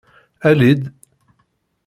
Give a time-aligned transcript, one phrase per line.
[0.49, 0.83] Ali-d!